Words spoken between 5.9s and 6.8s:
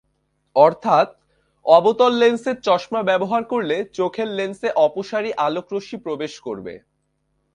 প্রবেশ করবে।